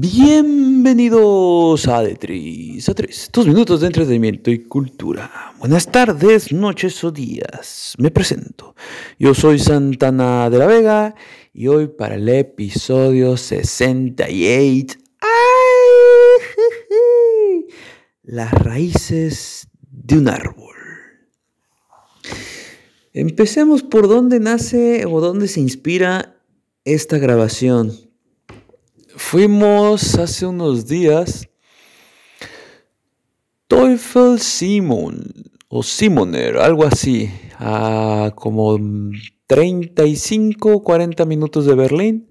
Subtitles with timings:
[0.00, 5.28] Bienvenidos a De a 3, dos minutos de entretenimiento y cultura.
[5.58, 7.94] Buenas tardes, noches o días.
[7.98, 8.76] Me presento.
[9.18, 11.16] Yo soy Santana de la Vega
[11.52, 14.96] y hoy para el episodio 68.
[15.20, 15.28] ¡Ay!
[18.22, 20.76] Las raíces de un árbol.
[23.12, 26.40] Empecemos por dónde nace o dónde se inspira
[26.84, 28.07] esta grabación.
[29.18, 31.48] Fuimos hace unos días
[33.66, 35.32] Teufel Simon
[35.68, 38.78] o Simoner, algo así, a como
[39.48, 42.28] 35, 40 minutos de Berlín.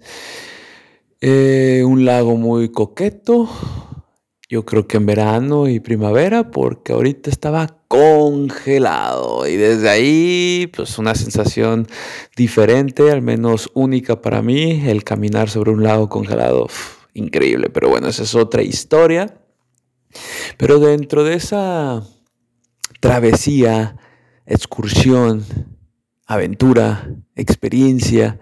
[1.19, 3.49] Eh, un lago muy coqueto,
[4.49, 10.97] yo creo que en verano y primavera, porque ahorita estaba congelado y desde ahí, pues
[10.97, 11.87] una sensación
[12.35, 16.67] diferente, al menos única para mí, el caminar sobre un lago congelado,
[17.13, 19.37] increíble, pero bueno, esa es otra historia.
[20.57, 22.03] Pero dentro de esa
[23.01, 23.97] travesía,
[24.45, 25.45] excursión,
[26.25, 28.39] aventura, experiencia,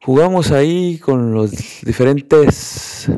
[0.00, 1.50] jugamos ahí con los
[1.82, 3.10] diferentes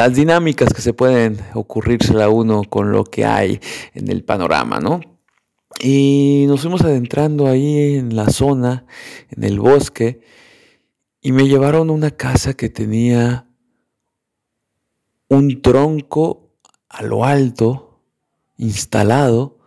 [0.00, 3.60] las dinámicas que se pueden ocurrirse a uno con lo que hay
[3.92, 5.00] en el panorama, ¿no?
[5.78, 8.86] Y nos fuimos adentrando ahí en la zona,
[9.28, 10.22] en el bosque,
[11.20, 13.46] y me llevaron a una casa que tenía
[15.28, 16.54] un tronco
[16.88, 18.00] a lo alto,
[18.56, 19.58] instalado,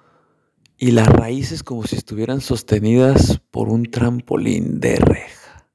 [0.79, 5.67] y las raíces como si estuvieran sostenidas por un trampolín de reja.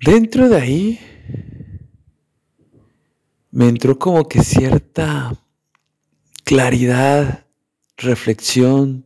[0.00, 1.00] Dentro de ahí
[3.58, 5.34] me entró como que cierta
[6.44, 7.44] claridad,
[7.96, 9.04] reflexión.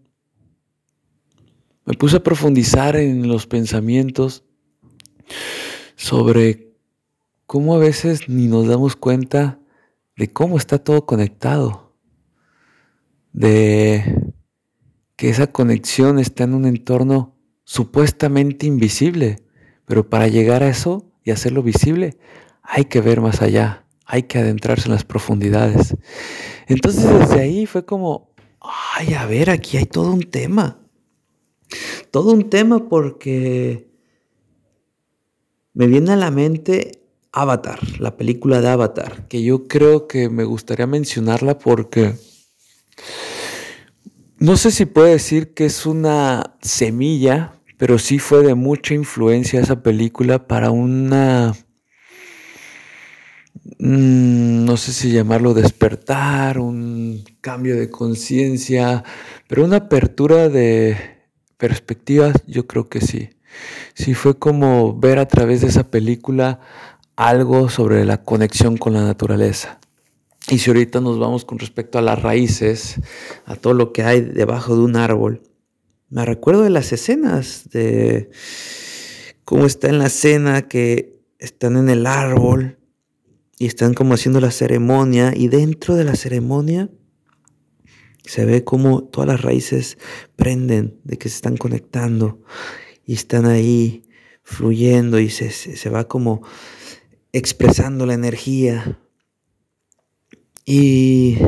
[1.86, 4.44] Me puse a profundizar en los pensamientos
[5.96, 6.74] sobre
[7.46, 9.58] cómo a veces ni nos damos cuenta
[10.18, 11.96] de cómo está todo conectado,
[13.32, 14.34] de
[15.16, 19.46] que esa conexión está en un entorno supuestamente invisible,
[19.86, 22.19] pero para llegar a eso y hacerlo visible
[22.62, 23.81] hay que ver más allá,
[24.12, 25.96] hay que adentrarse en las profundidades.
[26.66, 30.82] Entonces desde ahí fue como, ay, a ver, aquí hay todo un tema.
[32.10, 33.88] Todo un tema porque
[35.72, 40.44] me viene a la mente Avatar, la película de Avatar, que yo creo que me
[40.44, 42.14] gustaría mencionarla porque
[44.36, 49.58] no sé si puedo decir que es una semilla, pero sí fue de mucha influencia
[49.58, 51.54] esa película para una
[53.78, 59.04] no sé si llamarlo despertar, un cambio de conciencia,
[59.46, 60.96] pero una apertura de
[61.58, 63.30] perspectivas, yo creo que sí.
[63.94, 66.60] Sí fue como ver a través de esa película
[67.14, 69.78] algo sobre la conexión con la naturaleza.
[70.48, 72.96] Y si ahorita nos vamos con respecto a las raíces,
[73.44, 75.42] a todo lo que hay debajo de un árbol,
[76.08, 78.30] me recuerdo de las escenas, de
[79.44, 82.78] cómo está en la escena que están en el árbol
[83.62, 86.90] y están como haciendo la ceremonia y dentro de la ceremonia
[88.24, 89.98] se ve como todas las raíces
[90.34, 92.42] prenden, de que se están conectando
[93.06, 94.02] y están ahí
[94.42, 96.42] fluyendo y se, se va como
[97.32, 99.00] expresando la energía.
[100.66, 101.38] Y,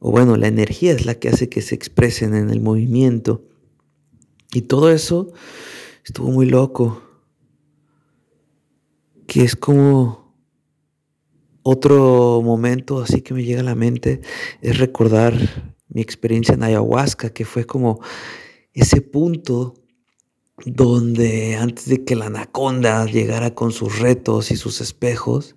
[0.00, 3.40] o bueno, la energía es la que hace que se expresen en el movimiento.
[4.52, 5.32] Y todo eso
[6.04, 7.04] estuvo muy loco.
[9.28, 10.25] Que es como
[11.68, 14.20] otro momento así que me llega a la mente
[14.62, 15.34] es recordar
[15.88, 18.00] mi experiencia en ayahuasca, que fue como
[18.72, 19.74] ese punto
[20.64, 25.56] donde antes de que la anaconda llegara con sus retos y sus espejos,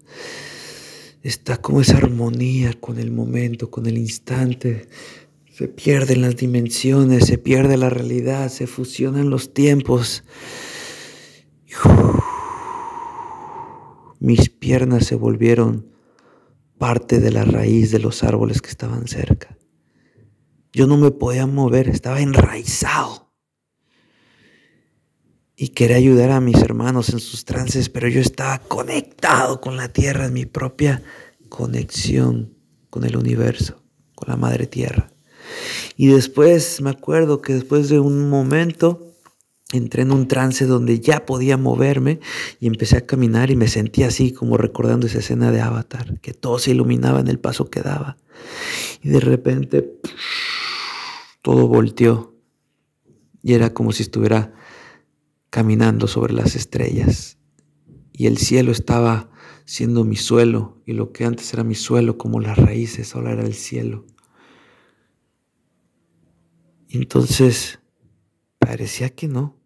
[1.22, 4.90] está como esa armonía con el momento, con el instante.
[5.54, 10.24] Se pierden las dimensiones, se pierde la realidad, se fusionan los tiempos.
[14.20, 15.99] Mis piernas se volvieron
[16.80, 19.56] parte de la raíz de los árboles que estaban cerca.
[20.74, 23.30] Yo no me podía mover, estaba enraizado.
[25.62, 29.90] y quería ayudar a mis hermanos en sus trances, pero yo estaba conectado con la
[29.90, 31.04] tierra, en mi propia
[31.50, 32.54] conexión
[32.90, 33.84] con el universo,
[34.16, 35.12] con la madre tierra.
[35.98, 39.09] Y después me acuerdo que después de un momento
[39.72, 42.20] entré en un trance donde ya podía moverme
[42.60, 46.34] y empecé a caminar y me sentí así como recordando esa escena de Avatar, que
[46.34, 48.18] todo se iluminaba en el paso que daba.
[49.02, 50.00] Y de repente
[51.42, 52.36] todo volteó
[53.42, 54.54] y era como si estuviera
[55.50, 57.38] caminando sobre las estrellas.
[58.12, 59.30] Y el cielo estaba
[59.66, 63.44] siendo mi suelo, y lo que antes era mi suelo, como las raíces, ahora era
[63.44, 64.08] el cielo.
[66.90, 67.80] Entonces
[68.58, 69.59] parecía que no,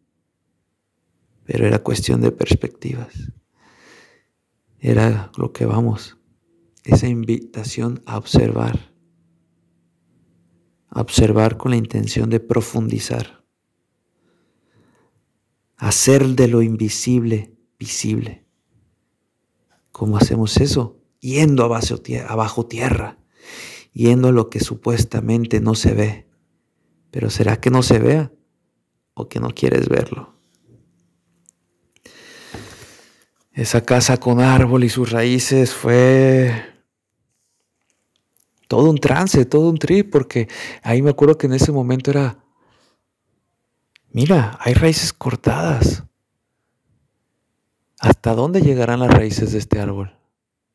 [1.45, 3.31] pero era cuestión de perspectivas.
[4.80, 6.18] Era lo que vamos,
[6.84, 8.94] esa invitación a observar,
[10.90, 13.44] a observar con la intención de profundizar
[15.84, 18.45] hacer de lo invisible visible.
[19.92, 21.01] ¿Cómo hacemos eso?
[21.19, 23.19] Yendo abajo tierra,
[23.92, 26.30] yendo a lo que supuestamente no se ve.
[27.12, 28.31] Pero ¿será que no se vea
[29.13, 30.32] o que no quieres verlo?
[33.53, 36.51] Esa casa con árbol y sus raíces fue
[38.67, 40.47] todo un trance, todo un trip, porque
[40.81, 42.44] ahí me acuerdo que en ese momento era
[44.13, 46.03] Mira, hay raíces cortadas.
[48.00, 50.15] ¿Hasta dónde llegarán las raíces de este árbol?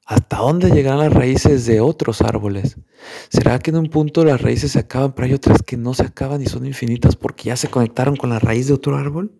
[0.04, 2.78] ¿Hasta dónde llegarán las raíces de otros árboles?
[3.28, 6.02] ¿Será que en un punto las raíces se acaban, pero hay otras que no se
[6.02, 9.30] acaban y son infinitas porque ya se conectaron con la raíz de otro árbol?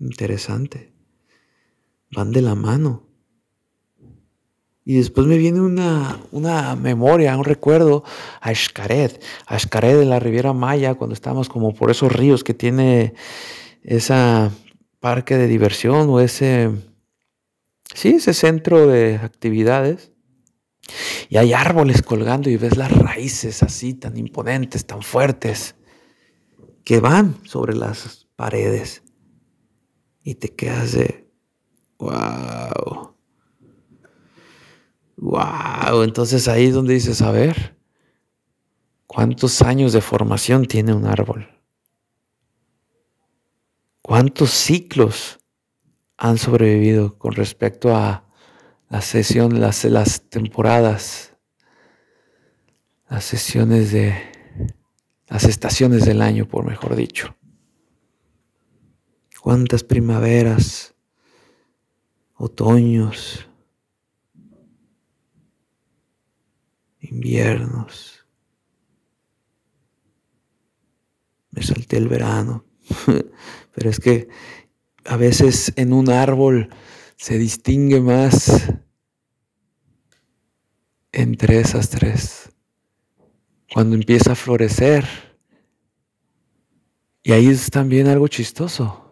[0.00, 0.92] Interesante.
[2.10, 3.06] Van de la mano.
[4.84, 8.04] Y después me viene una, una memoria, un recuerdo
[8.40, 12.54] a Xcaret, a Xcaret de la Riviera Maya, cuando estábamos como por esos ríos que
[12.54, 13.14] tiene
[13.82, 14.14] ese
[15.00, 16.70] parque de diversión o ese,
[17.94, 20.12] sí, ese centro de actividades.
[21.28, 25.74] Y hay árboles colgando y ves las raíces así tan imponentes, tan fuertes,
[26.84, 29.02] que van sobre las paredes.
[30.26, 31.30] Y te quedas de,
[31.98, 33.14] wow.
[35.18, 37.78] Wow, entonces ahí es donde dices, a ver,
[39.06, 41.48] ¿cuántos años de formación tiene un árbol?
[44.02, 45.38] ¿Cuántos ciclos
[46.16, 48.28] han sobrevivido con respecto a
[48.88, 51.36] la sesión, las, las temporadas,
[53.08, 54.12] las sesiones de
[55.28, 57.36] las estaciones del año, por mejor dicho?
[59.46, 60.96] ¿Cuántas primaveras,
[62.34, 63.48] otoños,
[66.98, 68.26] inviernos.
[71.52, 72.64] Me salté el verano.
[73.72, 74.28] Pero es que
[75.04, 76.68] a veces en un árbol
[77.16, 78.72] se distingue más
[81.12, 82.50] entre esas tres.
[83.72, 85.06] Cuando empieza a florecer.
[87.22, 89.05] Y ahí es también algo chistoso.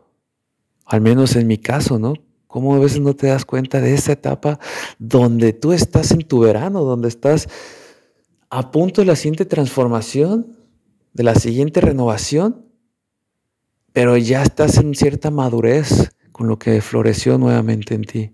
[0.84, 2.14] Al menos en mi caso, ¿no?
[2.46, 4.60] Cómo a veces no te das cuenta de esa etapa
[4.98, 7.48] donde tú estás en tu verano, donde estás
[8.50, 10.56] a punto de la siguiente transformación,
[11.12, 12.66] de la siguiente renovación,
[13.92, 18.32] pero ya estás en cierta madurez con lo que floreció nuevamente en ti,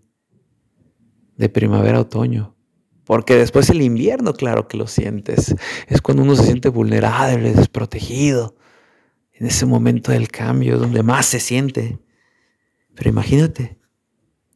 [1.36, 2.56] de primavera a otoño.
[3.04, 5.54] Porque después el invierno, claro que lo sientes.
[5.88, 8.54] Es cuando uno se siente vulnerable, desprotegido.
[9.32, 11.98] En ese momento del cambio, donde más se siente.
[12.94, 13.78] Pero imagínate,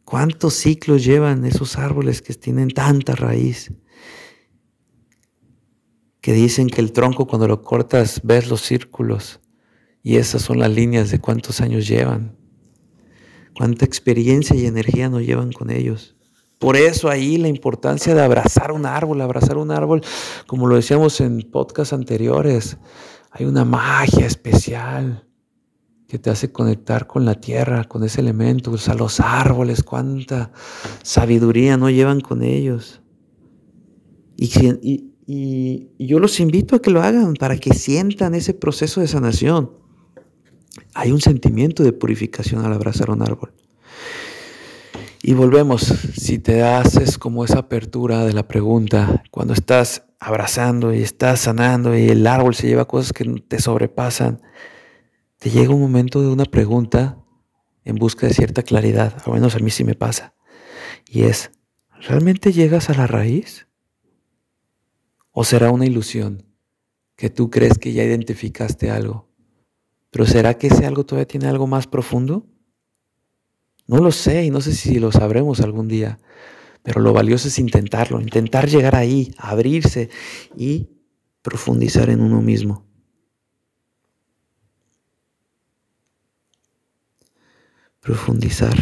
[0.05, 3.71] ¿cuántos ciclos llevan esos árboles que tienen tanta raíz?
[6.25, 9.41] que dicen que el tronco cuando lo cortas ves los círculos
[10.03, 12.35] y esas son las líneas de cuántos años llevan,
[13.55, 16.15] cuánta experiencia y energía nos llevan con ellos.
[16.59, 20.01] Por eso ahí la importancia de abrazar un árbol, abrazar un árbol,
[20.47, 22.79] como lo decíamos en podcasts anteriores,
[23.31, 25.29] hay una magia especial
[26.15, 30.53] que te hace conectar con la tierra, con ese elemento, o sea, los árboles, cuánta
[31.03, 33.03] sabiduría no llevan con ellos.
[34.37, 35.11] Y,
[35.99, 39.73] yo los invito a que lo hagan para que sientan ese proceso de sanación.
[40.95, 43.53] Hay un sentimiento de purificación al abrazar un árbol.
[45.21, 45.83] Y volvemos,
[46.17, 51.99] si te haces como esa apertura de la pregunta, cuando estás abrazando y estás sanando
[51.99, 54.41] y el árbol se lleva cosas que te sobrepasan,
[55.45, 57.23] te llega un momento de una pregunta
[57.85, 60.35] en busca de cierta claridad, al menos a mí sí me pasa,
[61.07, 61.51] y es,
[62.01, 63.69] ¿realmente llegas a la raíz?
[65.33, 66.47] ¿O será una ilusión
[67.15, 69.29] que tú crees que ya identificaste algo,
[70.11, 72.47] Pero ¿será que ese algo todavía tiene algo más profundo?
[73.87, 76.21] No lo sé y no sé si lo sabremos algún día,
[76.83, 80.09] pero lo valioso es intentarlo, intentar llegar ahí, abrirse
[80.57, 80.89] y
[81.43, 82.94] profundizar en uno mismo.
[88.05, 88.77] Profundizar.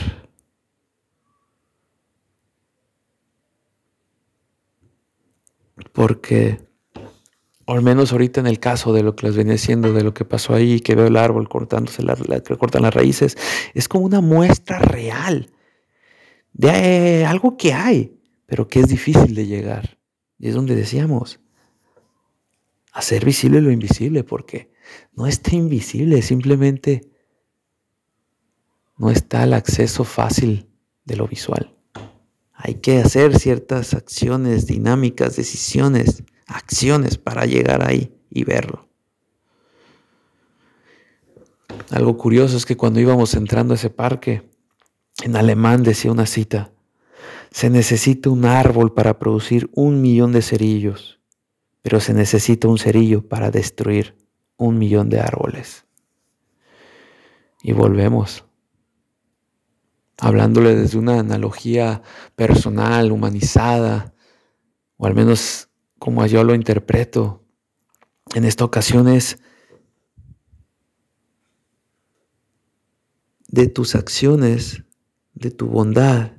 [5.92, 6.58] Porque
[7.66, 10.12] o al menos ahorita en el caso de lo que les venía diciendo, de lo
[10.14, 13.36] que pasó ahí, que veo el árbol cortándose, la, que cortan las raíces,
[13.74, 15.50] es como una muestra real
[16.52, 16.68] de
[17.20, 19.98] eh, algo que hay, pero que es difícil de llegar.
[20.38, 21.40] Y es donde decíamos,
[22.92, 24.72] hacer visible lo invisible, porque
[25.12, 27.11] no está invisible, simplemente
[29.02, 30.68] no está el acceso fácil
[31.04, 31.74] de lo visual.
[32.52, 38.86] Hay que hacer ciertas acciones, dinámicas, decisiones acciones para llegar ahí y verlo.
[41.90, 44.48] Algo curioso es que cuando íbamos entrando a ese parque,
[45.24, 46.70] en alemán decía una cita,
[47.50, 51.18] se necesita un árbol para producir un millón de cerillos,
[51.82, 54.16] pero se necesita un cerillo para destruir
[54.56, 55.86] un millón de árboles.
[57.64, 58.44] Y volvemos,
[60.22, 62.00] hablándole desde una analogía
[62.36, 64.14] personal, humanizada,
[64.96, 67.44] o al menos como yo lo interpreto
[68.32, 69.38] en esta ocasión es
[73.48, 74.84] de tus acciones,
[75.34, 76.30] de tu bondad,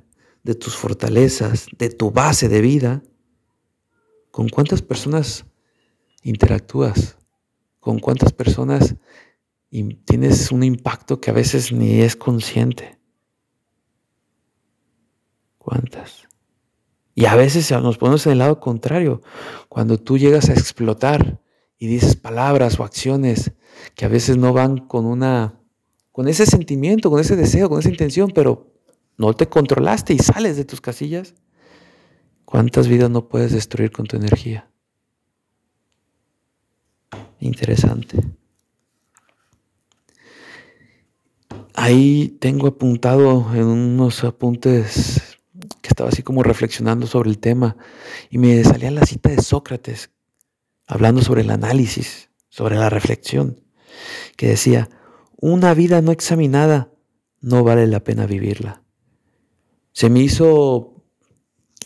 [0.44, 3.02] de tus fortalezas, de tu base de vida,
[4.30, 5.44] con cuántas personas
[6.22, 7.18] interactúas,
[7.80, 8.96] con cuántas personas
[10.06, 13.03] tienes un impacto que a veces ni es consciente.
[15.64, 16.28] ¿Cuántas?
[17.14, 19.22] Y a veces nos ponemos en el lado contrario,
[19.70, 21.40] cuando tú llegas a explotar
[21.78, 23.52] y dices palabras o acciones
[23.94, 25.58] que a veces no van con una
[26.12, 28.74] con ese sentimiento, con ese deseo, con esa intención, pero
[29.16, 31.34] no te controlaste y sales de tus casillas.
[32.44, 34.70] ¿Cuántas vidas no puedes destruir con tu energía?
[37.40, 38.18] Interesante.
[41.72, 45.33] Ahí tengo apuntado en unos apuntes
[45.94, 47.76] estaba así como reflexionando sobre el tema
[48.28, 50.10] y me salía la cita de Sócrates
[50.88, 53.60] hablando sobre el análisis, sobre la reflexión,
[54.36, 54.90] que decía,
[55.36, 56.90] una vida no examinada
[57.40, 58.82] no vale la pena vivirla.
[59.92, 61.04] Se me hizo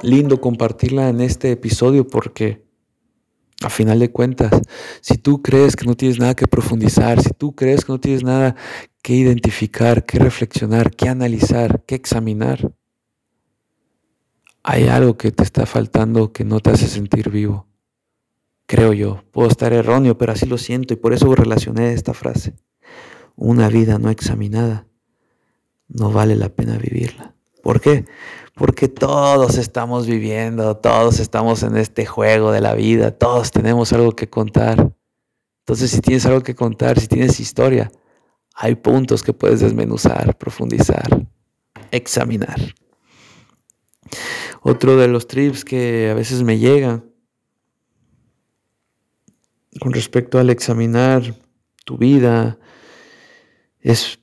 [0.01, 2.67] lindo compartirla en este episodio porque
[3.63, 4.53] a final de cuentas,
[5.03, 8.23] si tú crees que no tienes nada que profundizar, si tú crees que no tienes
[8.23, 8.57] nada
[9.03, 12.73] que identificar, que reflexionar, que analizar, que examinar,
[14.71, 17.67] hay algo que te está faltando que no te hace sentir vivo.
[18.67, 22.53] Creo yo, puedo estar erróneo, pero así lo siento y por eso relacioné esta frase.
[23.35, 24.87] Una vida no examinada
[25.89, 27.35] no vale la pena vivirla.
[27.63, 28.05] ¿Por qué?
[28.53, 34.13] Porque todos estamos viviendo, todos estamos en este juego de la vida, todos tenemos algo
[34.13, 34.93] que contar.
[35.61, 37.91] Entonces, si tienes algo que contar, si tienes historia,
[38.55, 41.27] hay puntos que puedes desmenuzar, profundizar,
[41.91, 42.61] examinar.
[44.69, 47.03] Otro de los trips que a veces me llega
[49.81, 51.23] con respecto al examinar
[51.87, 52.59] tu vida
[53.81, 54.21] es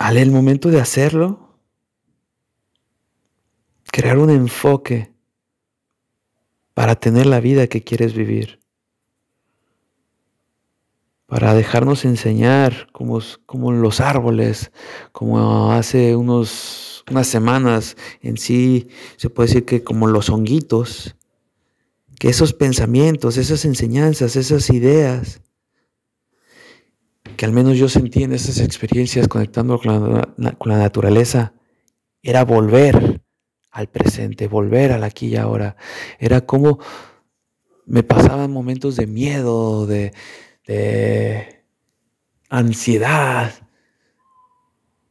[0.00, 1.60] al el momento de hacerlo
[3.92, 5.14] crear un enfoque
[6.74, 8.58] para tener la vida que quieres vivir
[11.26, 14.72] para dejarnos enseñar como, como los árboles,
[15.12, 21.16] como hace unos, unas semanas en sí, se puede decir que como los honguitos,
[22.18, 25.40] que esos pensamientos, esas enseñanzas, esas ideas,
[27.36, 31.54] que al menos yo sentí en esas experiencias conectando con la, con la naturaleza,
[32.22, 33.22] era volver
[33.70, 35.76] al presente, volver al aquí y ahora.
[36.18, 36.78] Era como
[37.86, 40.12] me pasaban momentos de miedo, de,
[40.66, 41.64] de
[42.48, 43.52] ansiedad,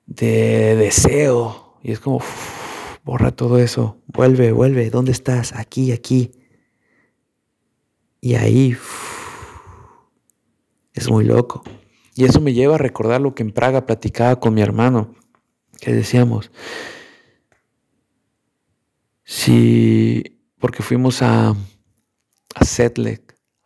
[0.05, 1.77] de deseo.
[1.83, 2.21] Y es como,
[3.03, 5.53] borra todo eso, vuelve, vuelve, ¿dónde estás?
[5.53, 6.31] Aquí, aquí.
[8.21, 8.77] Y ahí
[10.93, 11.63] es muy loco.
[12.15, 15.15] Y eso me lleva a recordar lo que en Praga platicaba con mi hermano,
[15.81, 16.51] que decíamos,
[19.23, 21.55] si, porque fuimos a,
[22.55, 23.22] a Setlek,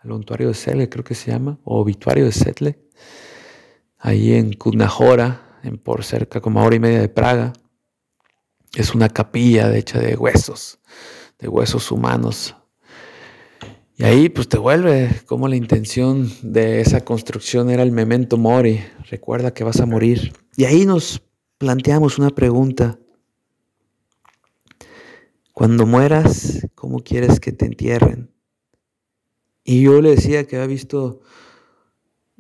[0.08, 2.80] al obituario de Setle, creo que se llama, o obituario de Setle,
[4.00, 7.54] ahí en Kudnajora, en por cerca como hora y media de Praga.
[8.74, 10.80] Es una capilla hecha de huesos,
[11.40, 12.56] de huesos humanos.
[13.96, 18.84] Y ahí pues te vuelve como la intención de esa construcción era el memento mori,
[19.10, 20.34] recuerda que vas a morir.
[20.56, 21.22] Y ahí nos
[21.58, 23.00] planteamos una pregunta.
[25.52, 28.37] Cuando mueras, ¿cómo quieres que te entierren?
[29.70, 31.20] Y yo le decía que había visto,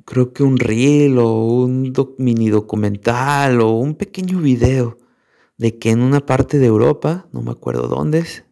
[0.05, 4.97] creo que un reel o un mini documental o un pequeño video
[5.57, 8.45] de que en una parte de Europa, no me acuerdo dónde es,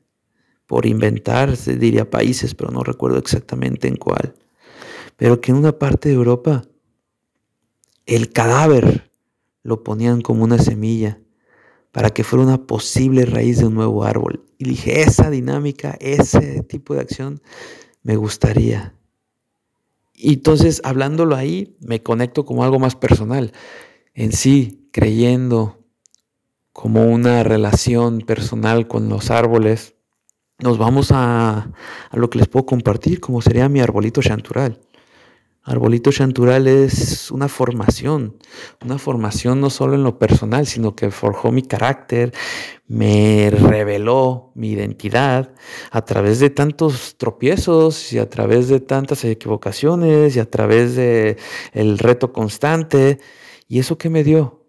[0.65, 4.35] por inventar, se diría países, pero no recuerdo exactamente en cuál,
[5.15, 6.65] pero que en una parte de Europa
[8.05, 9.09] el cadáver
[9.63, 11.21] lo ponían como una semilla
[11.93, 14.43] para que fuera una posible raíz de un nuevo árbol.
[14.57, 17.41] Y dije, esa dinámica, ese tipo de acción,
[18.05, 18.93] me gustaría.
[20.13, 23.51] Y entonces, hablándolo ahí, me conecto como algo más personal.
[24.13, 25.83] En sí, creyendo
[26.71, 29.95] como una relación personal con los árboles,
[30.59, 31.71] nos vamos a,
[32.11, 34.79] a lo que les puedo compartir, como sería mi arbolito chantural.
[35.67, 38.37] Arbolito Chantural es una formación,
[38.83, 42.33] una formación no solo en lo personal, sino que forjó mi carácter,
[42.87, 45.55] me reveló mi identidad
[45.89, 51.37] a través de tantos tropiezos y a través de tantas equivocaciones y a través de
[51.73, 53.19] el reto constante.
[53.67, 54.67] ¿Y eso qué me dio?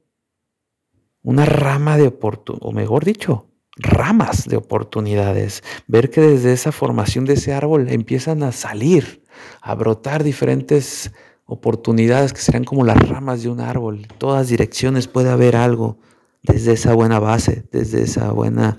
[1.22, 5.62] Una rama de oportunidad, o mejor dicho, ramas de oportunidades.
[5.86, 9.25] Ver que desde esa formación de ese árbol empiezan a salir
[9.60, 11.12] a brotar diferentes
[11.46, 14.06] oportunidades que serán como las ramas de un árbol.
[14.10, 15.98] En todas direcciones puede haber algo
[16.42, 18.78] desde esa buena base, desde esa buena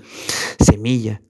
[0.60, 1.22] semilla.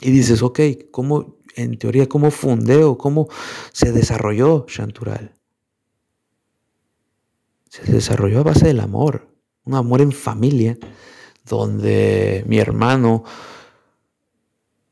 [0.00, 0.60] Y dices, ok,
[0.90, 3.28] ¿cómo, en teoría, cómo fundeo, cómo
[3.72, 5.34] se desarrolló Chantural?
[7.68, 9.28] Se desarrolló a base del amor,
[9.64, 10.78] un amor en familia,
[11.44, 13.24] donde mi hermano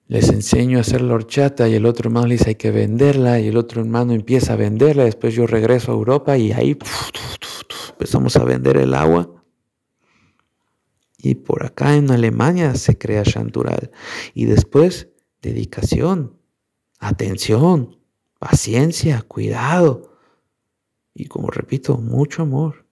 [0.07, 3.41] les enseño a hacer la horchata y el otro hermano le dice hay que venderla
[3.41, 6.77] y el otro hermano empieza a venderla, después yo regreso a Europa y ahí
[7.91, 9.31] empezamos a vender el agua.
[11.19, 13.91] Y por acá en Alemania se crea Chantural.
[14.35, 15.09] Y después
[15.41, 16.39] dedicación,
[16.99, 17.99] atención,
[18.39, 20.19] paciencia, cuidado.
[21.15, 22.85] Y como repito, mucho amor.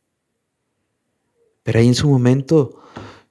[1.62, 2.81] Pero ahí en su momento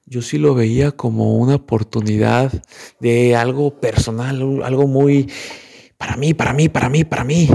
[0.06, 2.52] yo sí lo veía como una oportunidad
[3.00, 5.30] de algo personal, algo muy
[5.96, 7.48] para mí, para mí, para mí, para mí.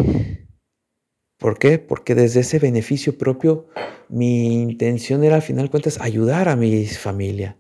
[1.38, 1.80] ¿Por qué?
[1.80, 3.68] Porque desde ese beneficio propio
[4.10, 7.58] mi intención era al final de cuentas ayudar a mi familia.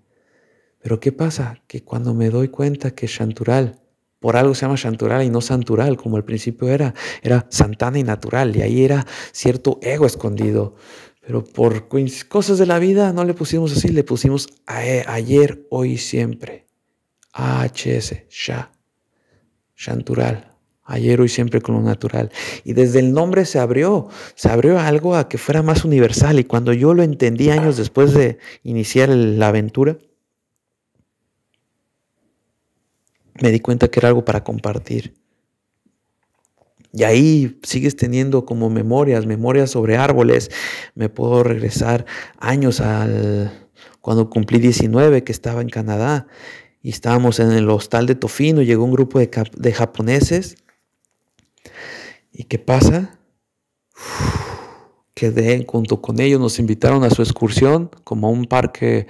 [0.81, 1.61] Pero ¿qué pasa?
[1.67, 3.81] Que cuando me doy cuenta que Chantural,
[4.19, 8.03] por algo se llama Chantural y no Santural, como al principio era, era Santana y
[8.03, 10.75] Natural, y ahí era cierto ego escondido.
[11.27, 11.89] Pero por
[12.29, 16.67] cosas de la vida no le pusimos así, le pusimos e, ayer, hoy y siempre.
[17.33, 18.71] AHS, Sha,
[19.75, 20.55] Shantural.
[20.85, 22.31] Ayer, hoy, siempre con lo natural.
[22.63, 26.39] Y desde el nombre se abrió, se abrió algo a que fuera más universal.
[26.39, 29.97] Y cuando yo lo entendí años después de iniciar la aventura,
[33.41, 35.13] me di cuenta que era algo para compartir.
[36.93, 40.49] Y ahí sigues teniendo como memorias, memorias sobre árboles.
[40.95, 42.05] Me puedo regresar
[42.39, 43.67] años al
[44.01, 46.27] cuando cumplí 19, que estaba en Canadá.
[46.81, 50.55] Y estábamos en el hostal de Tofino, llegó un grupo de, japoneses.
[52.31, 53.19] ¿Y qué pasa?
[55.13, 59.07] quedé junto con ellos, nos invitaron a su excursión como a un parque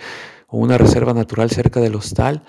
[0.47, 2.43] o una reserva natural cerca del hostal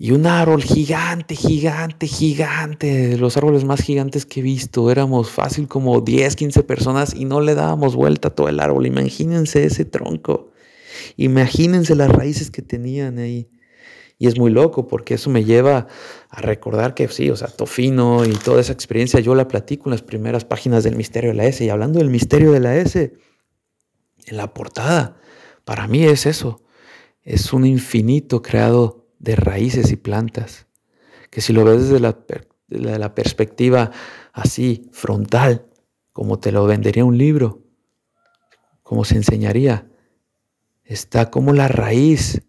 [0.00, 4.92] y un árbol gigante, gigante, gigante, los árboles más gigantes que he visto.
[4.92, 8.86] Éramos fácil como 10, 15 personas y no le dábamos vuelta a todo el árbol.
[8.86, 10.52] Imagínense ese tronco.
[11.16, 13.50] Imagínense las raíces que tenían ahí.
[14.18, 15.88] Y es muy loco porque eso me lleva
[16.28, 19.92] a recordar que sí, o sea, Tofino y toda esa experiencia yo la platico en
[19.92, 21.64] las primeras páginas del Misterio de la S.
[21.64, 23.14] Y hablando del Misterio de la S,
[24.26, 25.16] en la portada,
[25.64, 26.62] para mí es eso.
[27.24, 30.66] Es un infinito creado de raíces y plantas,
[31.30, 33.90] que si lo ves desde la, perspectiva
[34.32, 35.66] así, frontal,
[36.12, 37.62] como te lo vendería un libro,
[38.82, 39.90] como se enseñaría,
[40.84, 42.42] está como la raíz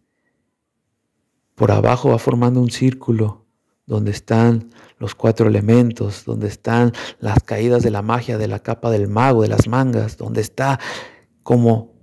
[1.56, 3.46] por abajo va formando un círculo
[3.86, 8.92] donde están los cuatro elementos, donde están las caídas de la magia, de la capa
[8.92, 10.80] del mago, de las mangas, donde está
[11.44, 11.99] como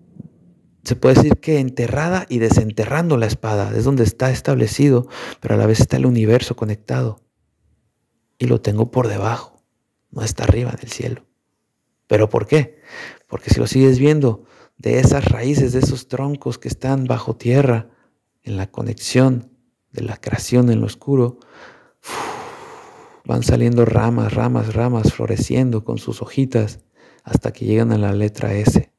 [0.87, 5.09] se puede decir que enterrada y desenterrando la espada, es donde está establecido,
[5.41, 7.21] pero a la vez está el universo conectado.
[8.39, 9.65] Y lo tengo por debajo,
[10.13, 11.27] no está arriba en el cielo.
[12.07, 12.81] ¿Pero por qué?
[13.27, 14.45] Porque si lo sigues viendo
[14.79, 17.91] de esas raíces, de esos troncos que están bajo tierra,
[18.45, 19.51] en la conexión
[19.91, 21.41] de la creación en lo oscuro,
[23.25, 26.79] van saliendo ramas, ramas, ramas, floreciendo con sus hojitas
[27.25, 28.93] hasta que llegan a la letra S,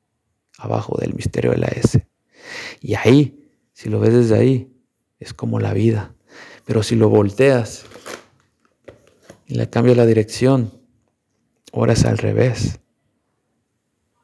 [0.57, 2.07] abajo del misterio de la S.
[2.81, 4.73] Y ahí, si lo ves desde ahí,
[5.19, 6.13] es como la vida.
[6.65, 7.85] Pero si lo volteas
[9.45, 10.71] y le cambias la dirección,
[11.71, 12.79] ahora es al revés.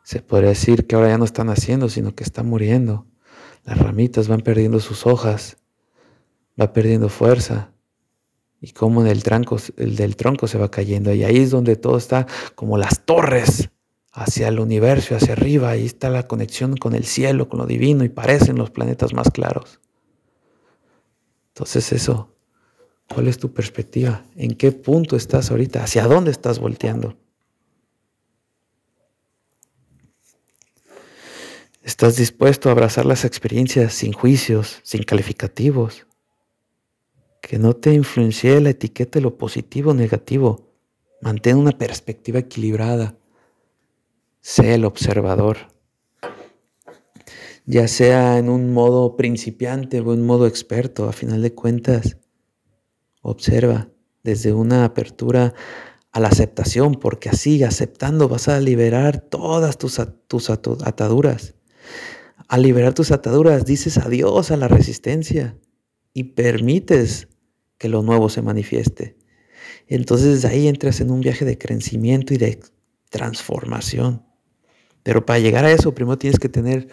[0.04, 3.08] Se podría decir que ahora ya no está naciendo, sino que está muriendo.
[3.64, 5.58] Las ramitas van perdiendo sus hojas,
[6.60, 7.72] va perdiendo fuerza.
[8.60, 11.14] Y como en el, tronco, el del tronco se va cayendo.
[11.14, 13.70] Y ahí es donde todo está como las torres
[14.14, 15.72] hacia el universo, hacia arriba.
[15.72, 18.04] Ahí está la conexión con el cielo, con lo divino.
[18.04, 19.80] Y parecen los planetas más claros.
[21.50, 22.34] Entonces eso,
[23.14, 24.24] ¿cuál es tu perspectiva?
[24.36, 25.84] ¿En qué punto estás ahorita?
[25.84, 27.18] ¿Hacia dónde estás volteando?
[31.84, 36.08] ¿Estás dispuesto a abrazar las experiencias sin juicios, sin calificativos?
[37.42, 40.72] Que no te influencie la etiqueta de lo positivo o negativo.
[41.22, 43.18] Mantén una perspectiva equilibrada.
[44.46, 45.56] Sé el observador.
[47.66, 52.18] Ya sea en un modo principiante o en modo experto, a final de cuentas,
[53.22, 53.90] observa
[54.22, 55.54] desde una apertura
[56.12, 61.56] a la aceptación, porque así aceptando vas a liberar todas tus, tus ataduras.
[62.50, 65.58] Al liberar tus ataduras, dices adiós a la resistencia
[66.14, 67.30] y permites
[67.78, 69.16] que lo nuevo se manifieste.
[69.88, 72.60] Entonces ahí entras en un viaje de crecimiento y de
[73.10, 74.33] transformación.
[75.04, 76.88] Pero para llegar a eso, primero tienes que tener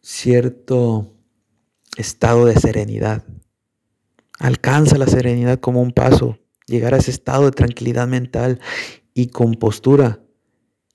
[0.00, 1.14] cierto
[1.96, 3.24] estado de serenidad.
[4.38, 8.60] Alcanza la serenidad como un paso, llegar a ese estado de tranquilidad mental
[9.12, 10.20] y compostura,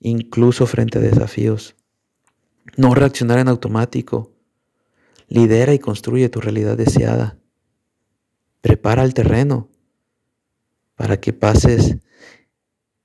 [0.00, 1.76] incluso frente a desafíos.
[2.76, 4.32] No reaccionar en automático.
[5.28, 7.38] Lidera y construye tu realidad deseada.
[8.60, 9.68] Prepara el terreno
[10.96, 11.96] para que pases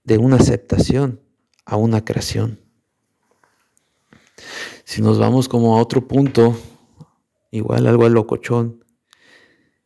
[0.04, 1.25] de una aceptación
[1.65, 2.60] a una creación.
[4.84, 6.58] Si nos vamos como a otro punto,
[7.51, 8.84] igual algo al locochón,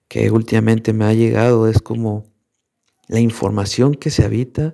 [0.07, 2.25] que últimamente me ha llegado, es como
[3.07, 4.73] la información que se habita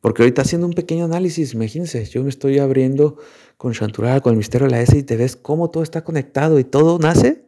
[0.00, 3.18] porque ahorita haciendo un pequeño análisis, imagínense, yo me estoy abriendo
[3.56, 6.58] con Chantural, con el misterio de la S y te ves cómo todo está conectado
[6.58, 7.44] y todo nace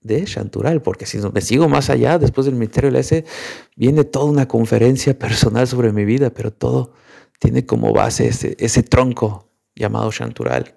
[0.00, 3.24] de Chantural, porque si me sigo más allá, después del misterio de la S,
[3.76, 6.94] viene toda una conferencia personal sobre mi vida, pero todo
[7.38, 10.74] tiene como base ese, tronco llamado Chantural.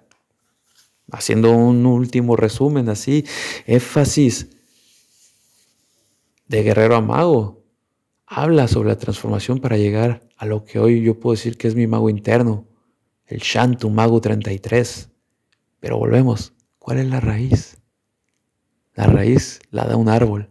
[1.10, 3.24] Haciendo un último resumen así,
[3.66, 4.48] énfasis
[6.46, 7.64] de guerrero a mago,
[8.26, 11.74] habla sobre la transformación para llegar a lo que hoy yo puedo decir que es
[11.74, 12.66] mi mago interno,
[13.26, 15.10] el Shantu Mago 33.
[15.80, 17.78] Pero volvemos, ¿cuál es la raíz?
[18.94, 20.48] La raíz la da un árbol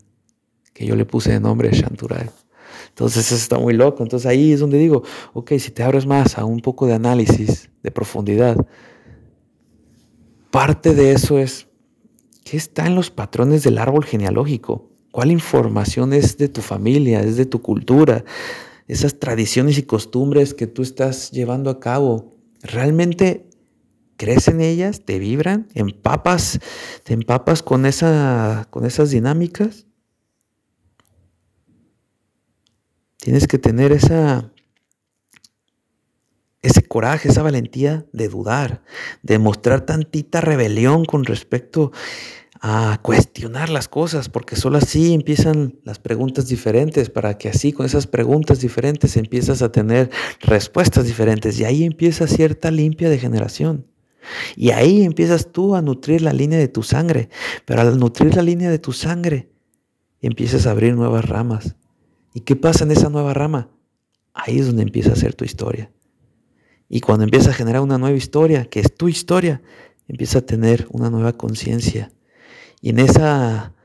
[0.74, 2.32] que yo le puse de nombre Shantural.
[2.90, 4.04] Entonces eso está muy loco.
[4.04, 5.04] Entonces ahí es donde digo,
[5.34, 8.58] ok, si te abres más a un poco de análisis, de profundidad,
[10.52, 11.68] parte de eso es,
[12.44, 14.90] ¿qué está en los patrones del árbol genealógico?
[15.12, 18.24] ¿Cuál información es de tu familia, es de tu cultura?
[18.88, 22.32] Esas tradiciones y costumbres que tú estás llevando a cabo,
[22.62, 23.50] ¿realmente
[24.18, 25.02] crees en ellas?
[25.04, 25.68] ¿Te vibran?
[25.74, 26.60] ¿Empapas?
[27.04, 29.88] ¿Te empapas con, esa, con esas dinámicas?
[33.22, 34.52] Tienes que tener esa,
[36.64, 38.82] ese coraje, esa valentía de dudar,
[39.22, 41.92] de mostrar tantita rebelión con respecto
[42.62, 47.86] a cuestionar las cosas, porque solo así empiezan las preguntas diferentes, para que así con
[47.86, 53.86] esas preguntas diferentes empiezas a tener respuestas diferentes y ahí empieza cierta limpia de generación.
[54.56, 57.30] Y ahí empiezas tú a nutrir la línea de tu sangre,
[57.66, 59.52] pero al nutrir la línea de tu sangre,
[60.22, 61.76] empiezas a abrir nuevas ramas.
[62.34, 63.70] ¿Y qué pasa en esa nueva rama?
[64.34, 65.92] Ahí es donde empieza a ser tu historia.
[66.88, 69.62] Y cuando empieza a generar una nueva historia, que es tu historia,
[70.08, 72.12] empieza a tener una nueva conciencia
[72.82, 73.76] y en, esa,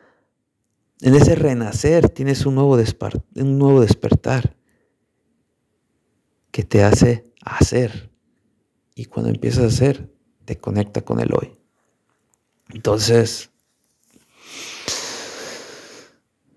[1.03, 4.57] en ese renacer tienes un nuevo, un nuevo despertar
[6.51, 8.11] que te hace hacer.
[8.95, 10.11] Y cuando empiezas a hacer,
[10.47, 11.53] te conecta con el hoy.
[12.71, 13.51] Entonces,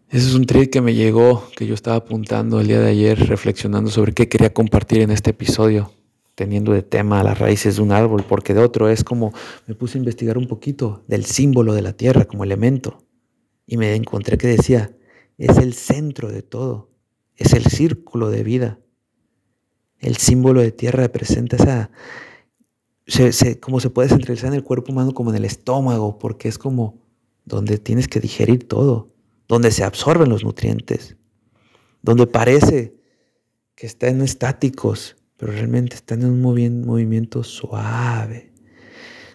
[0.10, 3.28] ese es un trip que me llegó, que yo estaba apuntando el día de ayer,
[3.28, 5.92] reflexionando sobre qué quería compartir en este episodio
[6.40, 9.34] teniendo de tema las raíces de un árbol, porque de otro es como
[9.68, 13.04] me puse a investigar un poquito del símbolo de la tierra como elemento
[13.68, 14.96] y me encontré que decía,
[15.38, 16.92] es el centro de todo,
[17.36, 18.80] es el círculo de vida.
[20.00, 21.92] El símbolo de tierra representa esa,
[23.60, 27.02] como se puede centralizar en el cuerpo humano como en el estómago, porque es como
[27.44, 29.10] donde tienes que digerir todo,
[29.50, 31.18] donde se absorben los nutrientes.
[32.02, 32.96] donde parece
[33.76, 38.54] que están estáticos, pero realmente están en un movimiento suave.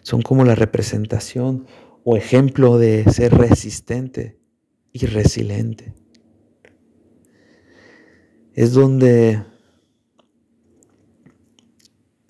[0.01, 1.67] Son como la representación
[2.05, 4.39] o ejemplo de ser resistente
[4.93, 5.93] y resiliente.
[8.55, 9.45] Es donde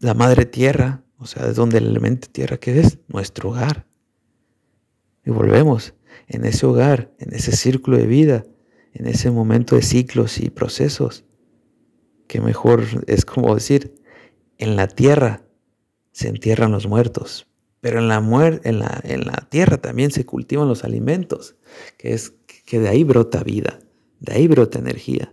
[0.00, 3.86] la madre tierra, o sea, es donde el elemento tierra que es nuestro hogar.
[5.24, 5.94] Y volvemos
[6.26, 8.46] en ese hogar, en ese círculo de vida,
[8.92, 11.24] en ese momento de ciclos y procesos,
[12.26, 13.94] que mejor es como decir,
[14.58, 15.46] en la tierra
[16.12, 17.46] se entierran los muertos,
[17.80, 18.18] pero en la,
[18.64, 21.56] en la, en la tierra también se cultivan los alimentos,
[21.98, 22.32] que es
[22.64, 23.80] que de ahí brota vida,
[24.20, 25.32] de ahí brota energía.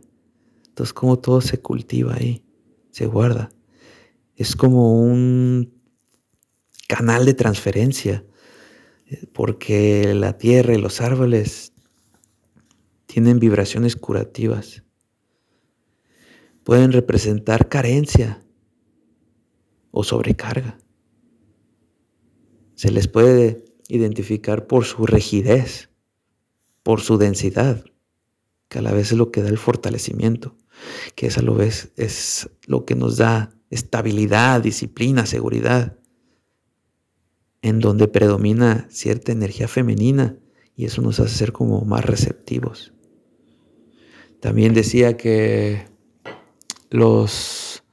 [0.68, 2.44] Entonces, como todo se cultiva ahí,
[2.92, 3.52] se guarda.
[4.36, 5.74] Es como un
[6.88, 8.26] canal de transferencia,
[9.34, 11.74] porque la tierra y los árboles
[13.06, 14.84] tienen vibraciones curativas.
[16.64, 18.44] Pueden representar carencia
[19.92, 20.80] o sobrecarga.
[22.76, 25.90] Se les puede identificar por su rigidez,
[26.84, 27.84] por su densidad,
[28.70, 30.56] que a la vez es lo que da el fortalecimiento,
[31.16, 35.98] que es a la vez es lo que nos da estabilidad, disciplina, seguridad,
[37.62, 40.38] en donde predomina cierta energía femenina
[40.76, 42.94] y eso nos hace ser como más receptivos.
[44.40, 45.86] También decía que
[46.90, 47.84] los,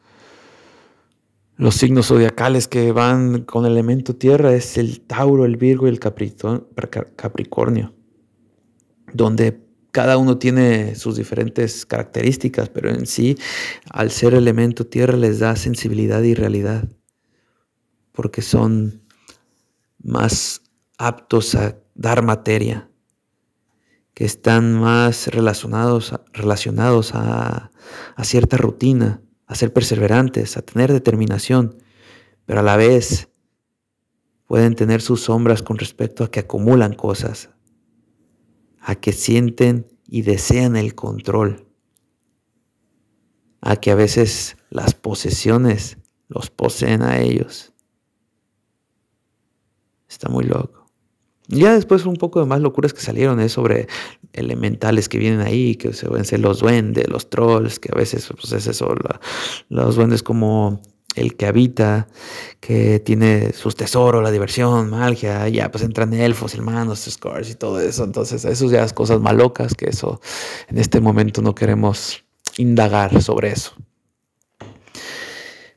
[1.57, 5.91] los signos zodiacales que van con el elemento tierra es el Tauro, el Virgo y
[5.91, 7.95] el Capricornio,
[9.13, 13.37] donde cada uno tiene sus diferentes características, pero en sí,
[13.91, 16.89] al ser elemento tierra, les da sensibilidad y realidad,
[18.13, 19.03] porque son
[20.03, 20.63] más
[20.99, 22.91] aptos a dar materia,
[24.15, 27.71] que están más relacionados, relacionados a,
[28.17, 31.77] a cierta rutina, a ser perseverantes, a tener determinación,
[32.45, 33.29] pero a la vez
[34.47, 37.51] pueden tener sus sombras con respecto a que acumulan cosas,
[38.81, 41.69] a que sienten y desean el control,
[43.61, 47.73] a que a veces las posesiones los poseen a ellos.
[50.09, 50.87] Está muy loco.
[51.49, 53.89] Ya después un poco de más locuras que salieron es sobre
[54.35, 58.29] elementales que vienen ahí, que se ven ser los duendes, los trolls, que a veces
[58.39, 58.95] pues es eso,
[59.71, 60.83] los duendes como
[61.15, 62.09] el que habita,
[62.61, 67.81] que tiene sus tesoros, la diversión, magia, ya pues entran elfos, hermanos, scores y todo
[67.81, 68.05] eso.
[68.05, 70.21] Entonces, eso ya es cosas malocas que eso
[70.69, 72.25] en este momento no queremos
[72.57, 73.73] indagar sobre eso.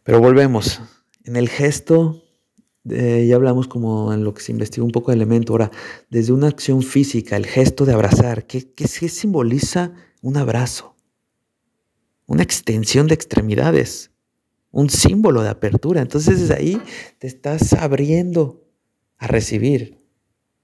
[0.04, 0.82] Pero volvemos.
[1.24, 2.21] En el gesto
[2.84, 5.54] ya hablamos como en lo que se investiga un poco de elemento.
[5.54, 5.72] Ahora,
[6.10, 10.96] desde una acción física, el gesto de abrazar, ¿qué, qué, simboliza un abrazo?
[12.26, 14.12] Una extensión de extremidades,
[14.72, 16.02] un símbolo de apertura.
[16.02, 16.82] Entonces desde ahí
[17.20, 18.66] te estás abriendo
[19.18, 20.00] a recibir.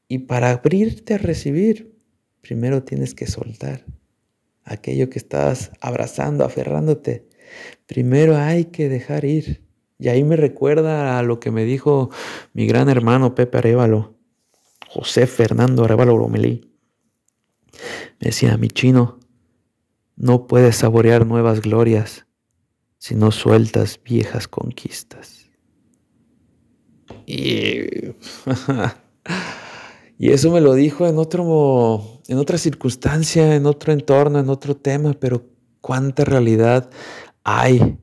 [0.07, 1.97] Y para abrirte a recibir,
[2.41, 3.85] primero tienes que soltar
[4.63, 7.27] aquello que estás abrazando, aferrándote.
[7.85, 9.66] Primero hay que dejar ir.
[9.99, 12.09] Y ahí me recuerda a lo que me dijo
[12.53, 14.15] mi gran hermano Pepe Arevalo,
[14.87, 16.71] José Fernando Arevalo Romelí.
[18.19, 19.19] Me decía, mi chino,
[20.15, 22.27] no puedes saborear nuevas glorias
[22.97, 25.49] si no sueltas viejas conquistas.
[27.25, 27.81] Y,
[30.17, 34.75] y eso me lo dijo en, otro, en otra circunstancia, en otro entorno, en otro
[34.75, 35.45] tema, pero
[35.81, 36.89] cuánta realidad
[37.43, 37.97] hay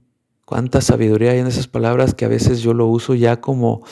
[0.44, 3.82] Cuánta sabiduría hay en esas palabras que a veces yo lo uso ya como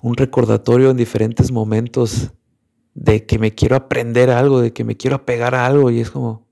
[0.00, 2.30] un recordatorio en diferentes momentos
[2.94, 6.10] de que me quiero aprender algo, de que me quiero apegar a algo y es
[6.10, 6.46] como,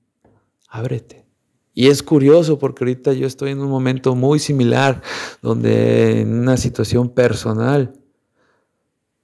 [0.67, 1.25] ábrete.
[1.73, 5.01] Y es curioso porque ahorita yo estoy en un momento muy similar,
[5.41, 7.93] donde en una situación personal,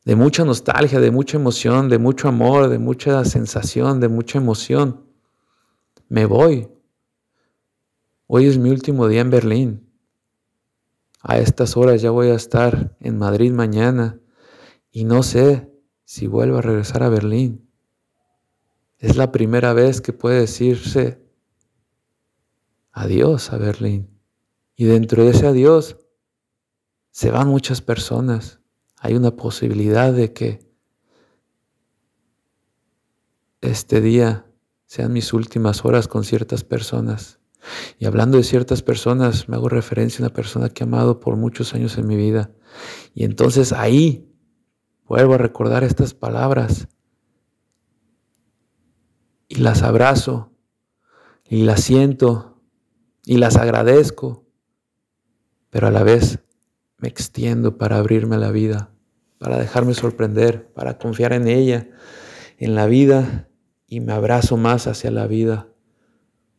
[0.06, 5.02] de mucha nostalgia, de mucha emoción, de mucho amor, de mucha sensación, de mucha emoción,
[6.08, 6.70] me voy.
[8.28, 9.83] Hoy es mi último día en Berlín
[11.24, 14.20] a estas horas ya voy a estar en Madrid mañana
[14.92, 15.72] y no sé
[16.04, 17.72] si vuelvo a regresar a Berlín.
[19.00, 21.26] Es la primera vez que puede decirse
[22.92, 24.20] adiós a Berlín.
[24.76, 25.98] Y dentro de ese adiós
[27.12, 28.60] se van muchas personas.
[28.98, 30.60] Hay una posibilidad de que
[33.62, 34.46] este día
[34.86, 37.40] sean mis últimas horas con ciertas personas.
[38.00, 41.36] Y hablando de ciertas personas, me hago referencia a una persona que he amado por
[41.36, 42.52] muchos años en mi vida.
[43.14, 44.30] Y entonces ahí
[45.06, 46.88] vuelvo a recordar estas palabras
[49.48, 50.54] y las abrazo,
[51.48, 52.62] y las siento
[53.26, 54.48] y las agradezco,
[55.70, 56.40] pero a la vez
[56.98, 58.92] me extiendo para abrirme a la vida,
[59.38, 61.90] para dejarme sorprender, para confiar en ella,
[62.58, 63.50] en la vida
[63.86, 65.68] y me abrazo más hacia la vida,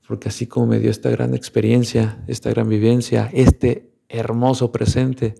[0.06, 5.34] porque así como me dio esta gran experiencia, esta gran vivencia, este hermoso presente,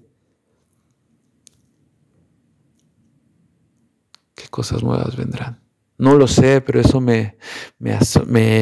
[4.34, 5.62] ¿qué cosas nuevas vendrán?
[5.98, 7.36] No lo sé, pero eso me,
[7.78, 7.98] me,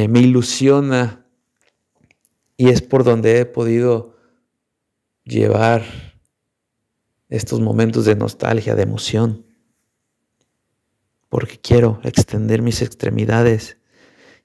[0.08, 1.26] me, ilusiona
[2.56, 4.16] y es por donde he podido
[5.24, 5.84] llevar
[7.28, 9.46] estos momentos de nostalgia, de emoción,
[11.30, 13.78] porque quiero extender mis extremidades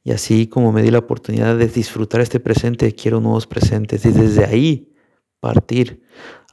[0.08, 4.12] y así como me di la oportunidad de disfrutar este presente, quiero nuevos presentes y
[4.12, 4.94] desde ahí
[5.42, 6.02] partir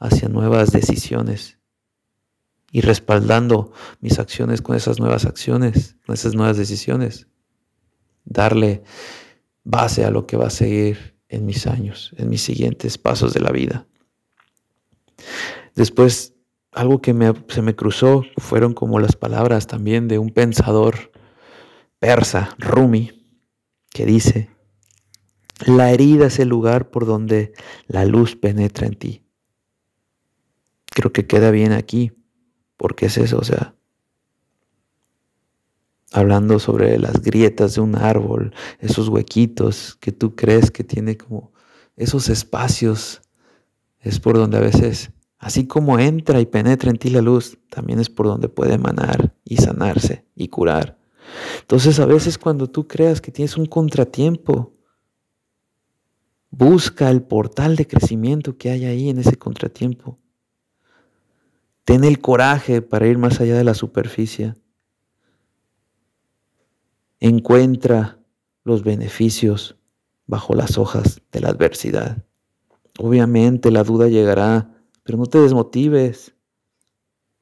[0.01, 1.57] hacia nuevas decisiones
[2.69, 7.27] y respaldando mis acciones con esas nuevas acciones, con esas nuevas decisiones.
[8.25, 8.83] Darle
[9.63, 13.39] base a lo que va a seguir en mis años, en mis siguientes pasos de
[13.39, 13.87] la vida.
[15.75, 16.33] Después,
[16.73, 17.15] algo que
[17.47, 21.13] se me cruzó fueron como las palabras también de un pensador
[21.99, 23.24] persa, Rumi,
[23.95, 24.49] que dice,
[25.65, 27.53] la herida es el lugar por donde
[27.87, 29.23] la luz penetra en ti.
[30.87, 32.11] Creo que queda bien aquí
[32.75, 33.73] porque es eso, o sea,
[36.11, 41.53] hablando sobre las grietas de un árbol, esos huequitos que tú crees que tiene como
[41.95, 43.21] esos espacios,
[44.01, 48.01] es por donde a veces, así como entra y penetra en ti la luz, también
[48.01, 51.04] es por donde puede emanar y sanarse y curar.
[51.61, 54.73] Entonces a veces cuando tú creas que tienes un contratiempo,
[56.49, 60.17] busca el portal de crecimiento que hay ahí en ese contratiempo
[61.85, 64.55] Ten el coraje para ir más allá de la superficie.
[67.19, 68.17] Encuentra
[68.63, 69.77] los beneficios
[70.25, 72.25] bajo las hojas de la adversidad.
[72.97, 76.33] Obviamente la duda llegará, pero no te desmotives.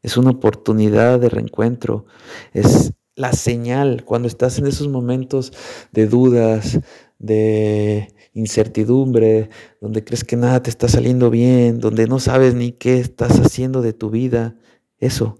[0.02, 2.06] Es una oportunidad de reencuentro.
[2.52, 5.54] Es la señal cuando estás en esos momentos
[5.92, 6.80] de dudas,
[7.20, 9.50] de incertidumbre,
[9.80, 13.82] donde crees que nada te está saliendo bien, donde no sabes ni qué estás haciendo
[13.82, 14.56] de tu vida,
[14.98, 15.40] eso.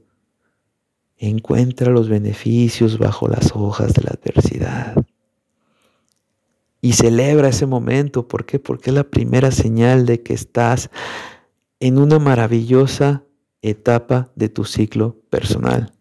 [1.18, 4.96] Encuentra los beneficios bajo las hojas de la adversidad.
[6.82, 8.28] Y celebra ese momento.
[8.28, 8.60] ¿Por qué?
[8.60, 10.90] Porque es la primera señal de que estás
[11.80, 13.24] en una maravillosa
[13.62, 15.94] etapa de tu ciclo personal.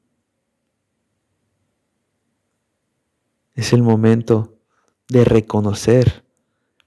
[3.55, 4.59] Es el momento
[5.09, 6.25] de reconocer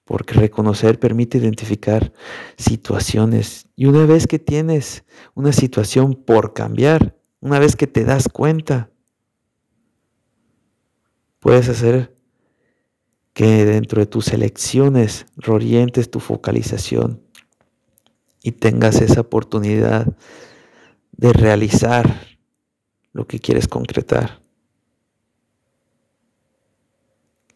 [0.06, 2.14] porque reconocer permite identificar
[2.58, 3.68] situaciones.
[3.76, 8.92] Y una vez que tienes una situación por cambiar, una vez que te das cuenta,
[11.40, 12.16] puedes hacer
[13.34, 17.22] que dentro de tus elecciones reorientes tu focalización
[18.42, 20.16] y tengas esa oportunidad
[21.12, 22.38] de realizar
[23.12, 24.45] lo que quieres concretar.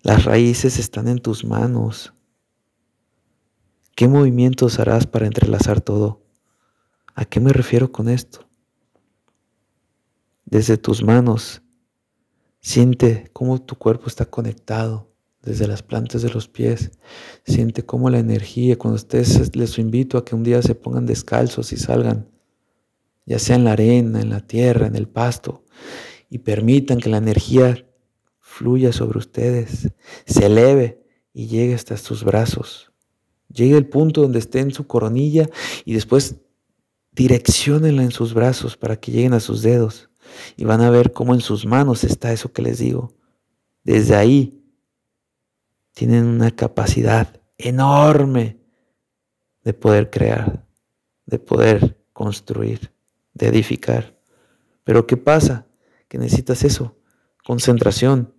[0.10, 2.16] Las raíces están en tus manos.
[3.96, 6.26] ¿Qué movimientos harás para entrelazar todo?
[7.14, 8.50] ¿A qué me refiero con esto?
[10.46, 11.62] Desde tus manos,
[12.60, 16.90] siente cómo tu cuerpo está conectado desde las plantas de los pies.
[17.46, 21.72] Siente cómo la energía, cuando estés, les invito a que un día se pongan descalzos
[21.72, 22.32] y salgan,
[23.28, 25.66] ya sea en la arena, en la tierra, en el pasto,
[26.32, 27.86] y permitan que la energía
[28.60, 29.90] fluya sobre ustedes,
[30.26, 32.92] se eleve y llegue hasta sus brazos.
[33.48, 35.50] Llegue al punto donde esté en su coronilla
[35.86, 36.36] y después
[37.14, 40.10] direccionenla en sus brazos para que lleguen a sus dedos.
[40.58, 43.16] Y van a ver cómo en sus manos está eso que les digo.
[43.86, 44.62] Desde ahí
[45.94, 48.60] tienen una capacidad enorme
[49.64, 50.68] de poder crear,
[51.26, 52.92] de poder construir,
[53.34, 54.14] de edificar.
[54.84, 55.66] Pero ¿qué pasa?
[56.10, 56.98] Que necesitas eso,
[57.46, 58.34] concentración,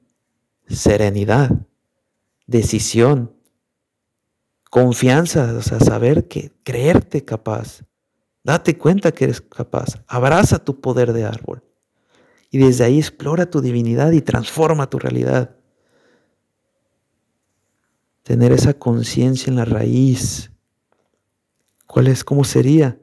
[0.71, 1.51] serenidad,
[2.47, 3.33] decisión,
[4.71, 7.83] confianza, o sea, saber que creerte capaz.
[8.43, 10.03] Date cuenta que eres capaz.
[10.07, 11.63] Abraza tu poder de árbol.
[12.51, 15.57] Y desde ahí explora tu divinidad y transforma tu realidad.
[18.23, 20.51] Tener esa conciencia en la raíz.
[21.87, 22.25] ¿Cuál es?
[22.25, 22.99] ¿Cómo sería?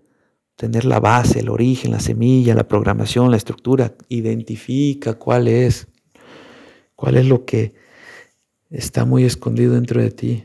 [0.55, 3.93] Tener la base, el origen, la semilla, la programación, la estructura.
[4.09, 5.87] Identifica cuál es.
[6.97, 7.73] ¿Cuál es lo que
[8.69, 10.43] está muy escondido dentro de ti?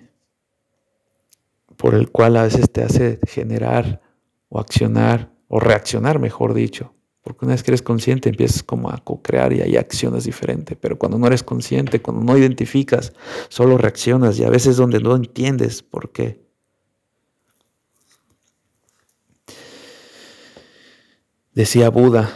[1.83, 4.01] por el cual a veces te hace generar
[4.49, 8.99] o accionar o reaccionar, mejor dicho, Porque una vez que eres consciente empiezas como a
[8.99, 10.77] co-crear y hay acciones diferentes.
[10.81, 13.13] Pero cuando no eres consciente, cuando no identificas,
[13.49, 16.41] solo reaccionas y a veces donde no entiendes por qué.
[21.53, 22.33] Decía Buda,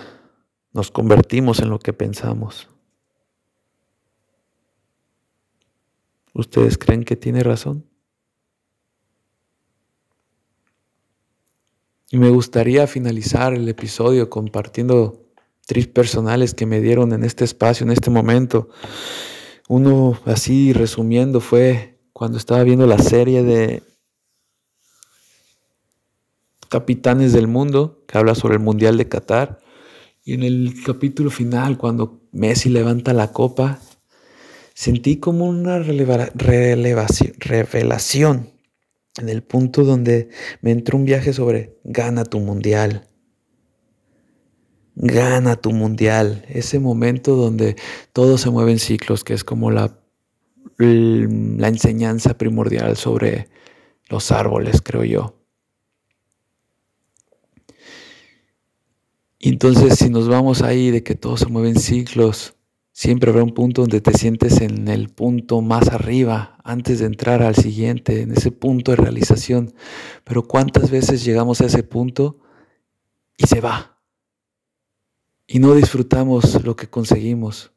[0.72, 2.68] nos convertimos en lo que pensamos.
[6.36, 7.86] ¿Ustedes creen que tiene razón?
[12.10, 15.24] Y me gustaría finalizar el episodio compartiendo
[15.66, 18.68] tres personales que me dieron en este espacio, en este momento.
[19.66, 23.82] Uno, así resumiendo, fue cuando estaba viendo la serie de
[26.68, 29.60] Capitanes del Mundo, que habla sobre el Mundial de Qatar.
[30.22, 33.80] Y en el capítulo final, cuando Messi levanta la copa,
[34.76, 37.00] sentí como una revelación
[39.18, 40.28] en el punto donde
[40.60, 43.08] me entró un viaje sobre gana tu mundial.
[44.94, 46.44] Gana tu mundial.
[46.50, 47.76] Ese momento donde
[48.12, 49.98] todo se mueve en ciclos, que es como la,
[50.76, 53.48] la enseñanza primordial sobre
[54.10, 55.40] los árboles, creo yo.
[59.40, 62.55] Entonces si nos vamos ahí de que todo se mueve en ciclos,
[62.98, 67.42] Siempre habrá un punto donde te sientes en el punto más arriba antes de entrar
[67.42, 69.74] al siguiente, en ese punto de realización.
[70.24, 72.38] Pero ¿cuántas veces llegamos a ese punto
[73.36, 74.00] y se va?
[75.46, 77.70] Y no disfrutamos lo que conseguimos.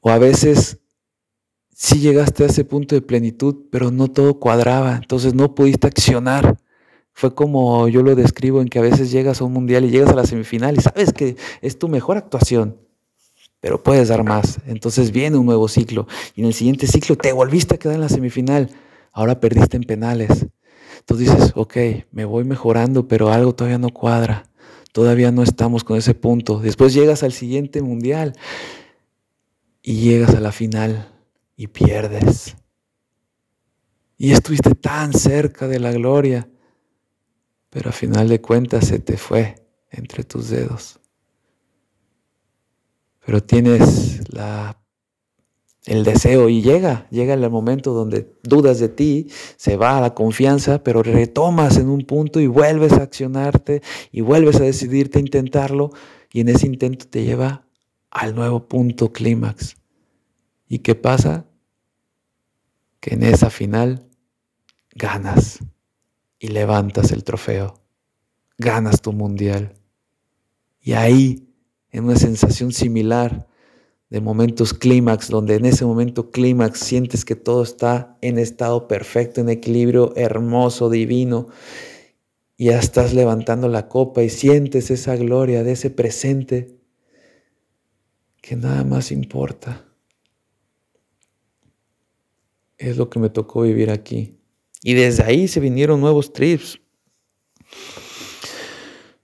[0.00, 0.80] O a veces
[1.72, 6.58] sí llegaste a ese punto de plenitud, pero no todo cuadraba, entonces no pudiste accionar.
[7.14, 10.10] Fue como yo lo describo en que a veces llegas a un mundial y llegas
[10.10, 12.86] a la semifinal y sabes que es tu mejor actuación
[13.60, 14.60] pero puedes dar más.
[14.66, 18.02] Entonces viene un nuevo ciclo y en el siguiente ciclo te volviste a quedar en
[18.02, 18.70] la semifinal,
[19.12, 20.46] ahora perdiste en penales.
[21.00, 21.76] Entonces dices, ok,
[22.12, 24.50] me voy mejorando, pero algo todavía no cuadra,
[24.92, 26.60] todavía no estamos con ese punto.
[26.60, 28.34] Después llegas al siguiente mundial
[29.82, 31.08] y llegas a la final
[31.56, 32.56] y pierdes.
[34.18, 36.48] Y estuviste tan cerca de la gloria,
[37.70, 39.54] pero a final de cuentas se te fue
[39.90, 41.00] entre tus dedos
[43.28, 44.80] pero tienes la,
[45.84, 50.82] el deseo y llega, llega el momento donde dudas de ti, se va la confianza,
[50.82, 55.90] pero retomas en un punto y vuelves a accionarte y vuelves a decidirte a intentarlo
[56.32, 57.66] y en ese intento te lleva
[58.10, 59.76] al nuevo punto clímax.
[60.66, 61.44] ¿Y qué pasa?
[62.98, 64.08] Que en esa final
[64.94, 65.58] ganas
[66.38, 67.78] y levantas el trofeo,
[68.56, 69.74] ganas tu mundial.
[70.80, 71.47] Y ahí
[71.90, 73.46] en una sensación similar
[74.10, 79.40] de momentos clímax, donde en ese momento clímax sientes que todo está en estado perfecto,
[79.40, 81.48] en equilibrio hermoso, divino,
[82.56, 86.78] y ya estás levantando la copa y sientes esa gloria de ese presente
[88.40, 89.84] que nada más importa.
[92.78, 94.38] Es lo que me tocó vivir aquí.
[94.82, 96.80] Y desde ahí se vinieron nuevos trips.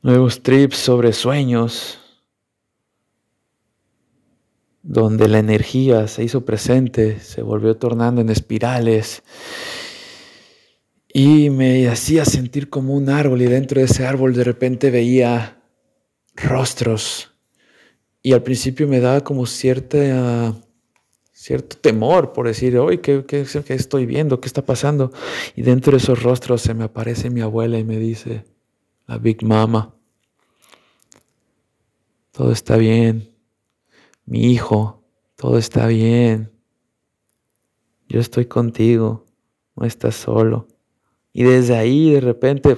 [0.03, 1.99] Nuevos trips sobre sueños,
[4.87, 9.23] donde la energía se hizo presente, se volvió tornando en espirales
[11.09, 15.63] y me hacía sentir como un árbol y dentro de ese árbol de repente veía
[16.37, 17.33] rostros
[18.21, 20.55] y al principio me daba como cierta,
[21.33, 24.39] cierto temor por decir, hoy ¿qué, qué, qué estoy viendo?
[24.39, 25.13] ¿Qué está pasando?
[25.57, 28.45] Y dentro de esos rostros se me aparece mi abuela y me dice,
[29.07, 29.95] la Big Mama,
[32.33, 33.34] todo está bien
[34.27, 35.03] mi hijo,
[35.37, 36.53] todo está bien.
[38.09, 39.27] Yo estoy contigo,
[39.77, 40.69] no estás solo.
[41.33, 42.77] Y desde ahí de repente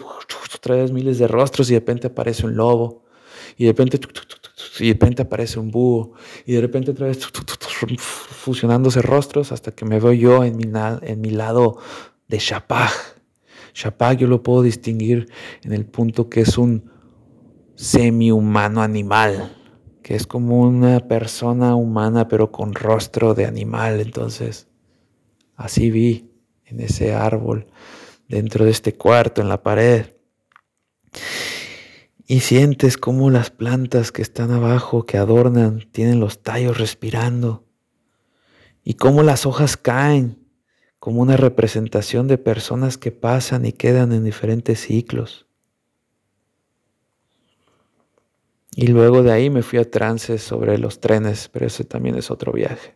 [0.60, 3.04] traes miles de rostros y de repente aparece un lobo.
[3.56, 4.00] Y de repente,
[4.80, 6.12] y de repente aparece un búho.
[6.44, 7.26] Y de repente otra vez
[7.98, 10.64] fusionándose rostros hasta que me veo yo en mi,
[11.02, 11.78] en mi lado
[12.28, 12.90] de Shapag.
[13.74, 15.28] Shapag yo lo puedo distinguir
[15.62, 16.90] en el punto que es un
[17.74, 19.54] semi-humano animal
[20.06, 23.98] que es como una persona humana pero con rostro de animal.
[23.98, 24.68] Entonces,
[25.56, 26.30] así vi
[26.64, 27.66] en ese árbol,
[28.28, 30.14] dentro de este cuarto, en la pared.
[32.24, 37.66] Y sientes como las plantas que están abajo, que adornan, tienen los tallos respirando.
[38.84, 40.38] Y cómo las hojas caen,
[41.00, 45.45] como una representación de personas que pasan y quedan en diferentes ciclos.
[48.78, 52.30] Y luego de ahí me fui a trances sobre los trenes, pero ese también es
[52.30, 52.94] otro viaje.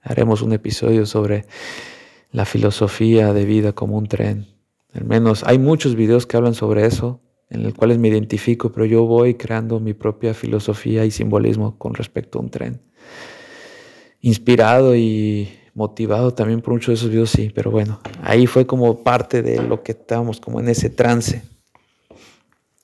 [0.00, 1.44] Haremos un episodio sobre
[2.30, 4.46] la filosofía de vida como un tren.
[4.94, 7.20] Al menos hay muchos videos que hablan sobre eso.
[7.50, 11.92] en los cuales me identifico, pero yo voy creando mi propia filosofía y simbolismo con
[11.92, 12.80] respecto a un tren.
[14.22, 19.02] Inspirado y motivado también por muchos de esos videos, sí, pero bueno, ahí fue como
[19.04, 21.42] parte de lo que estábamos, como en ese trance,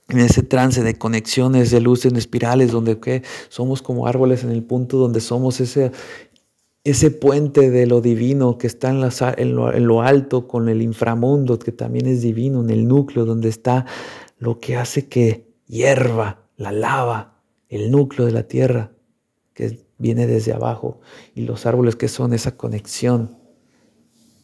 [0.08, 3.22] en ese trance de conexiones de luz en espirales, donde ¿qué?
[3.48, 5.92] somos como árboles en el punto donde somos ese,
[6.84, 9.02] ese puente de lo divino que está en,
[9.36, 13.26] en, lo, en lo alto con el inframundo, que también es divino, en el núcleo,
[13.26, 13.84] donde está
[14.38, 18.92] lo que hace que hierva la lava, el núcleo de la tierra,
[19.52, 21.00] que viene desde abajo,
[21.34, 23.36] y los árboles que son esa conexión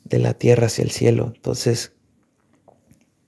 [0.04, 1.32] de la tierra hacia el cielo.
[1.34, 1.92] Entonces,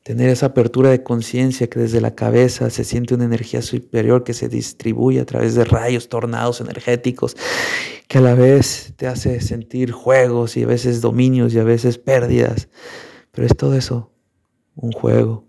[0.06, 4.34] tener esa apertura de conciencia que desde la cabeza se siente una energía superior que
[4.34, 7.36] se distribuye a través de rayos, tornados energéticos,
[8.06, 11.98] que a la vez te hace sentir juegos y a veces dominios y a veces
[11.98, 12.68] pérdidas.
[13.32, 14.12] Pero es todo eso,
[14.76, 15.42] un juego.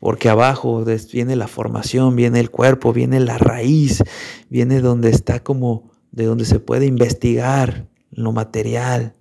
[0.00, 4.02] Porque abajo viene la formación, viene el cuerpo, viene la raíz,
[4.48, 9.14] viene donde está como, de donde se puede investigar lo material.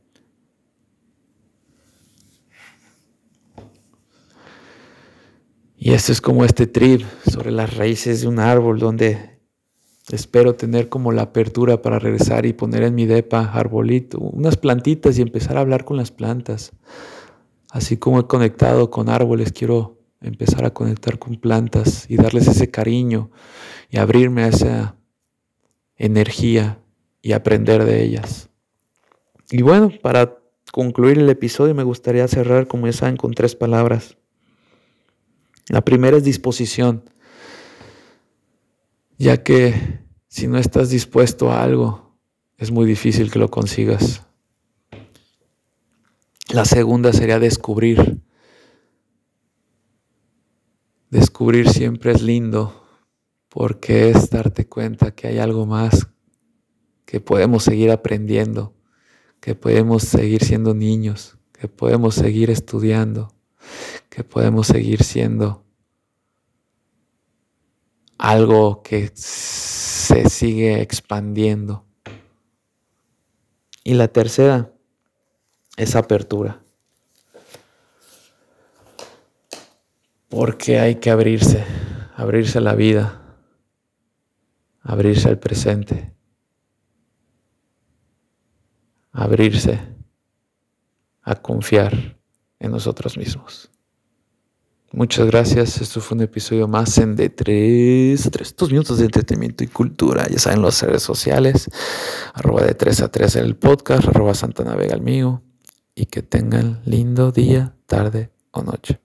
[5.82, 9.40] Y esto es como este trip sobre las raíces de un árbol donde
[10.12, 15.18] espero tener como la apertura para regresar y poner en mi depa arbolito, unas plantitas
[15.18, 16.74] y empezar a hablar con las plantas.
[17.72, 22.70] Así como he conectado con árboles, quiero empezar a conectar con plantas y darles ese
[22.70, 23.32] cariño
[23.90, 24.96] y abrirme a esa
[25.96, 26.82] energía
[27.22, 28.50] y aprender de ellas.
[29.50, 30.40] Y bueno, para
[30.74, 34.18] concluir el episodio me gustaría cerrar, como ya saben, con tres palabras.
[35.70, 37.04] La primera es disposición,
[39.20, 42.18] ya que si no estás dispuesto a algo,
[42.58, 44.24] es muy difícil que lo consigas.
[46.52, 48.20] La segunda sería descubrir.
[51.12, 52.84] Descubrir siempre es lindo
[53.48, 56.08] porque es darte cuenta que hay algo más,
[57.06, 58.76] que podemos seguir aprendiendo,
[59.40, 63.34] que podemos seguir siendo niños, que podemos seguir estudiando,
[64.20, 65.64] que podemos seguir siendo
[68.18, 71.86] algo que se sigue expandiendo.
[73.82, 74.74] Y la tercera
[75.78, 76.62] es apertura.
[80.28, 81.64] Porque hay que abrirse,
[82.18, 83.22] abrirse a la vida,
[84.82, 86.14] abrirse al presente,
[89.14, 89.80] abrirse
[91.22, 92.20] a confiar
[92.60, 93.72] en nosotros mismos.
[94.92, 95.82] Muchas gracias.
[95.82, 100.28] Esto fue un episodio más en de tres, tres, dos minutos de entretenimiento y cultura.
[100.28, 101.70] Ya saben, las redes sociales,
[102.34, 105.44] arroba de 3 a 3 el podcast, arroba Santa Navega el mío.
[105.94, 109.00] Y que tengan lindo día, tarde o noche.